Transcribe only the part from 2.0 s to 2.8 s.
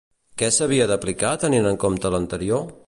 l'anterior?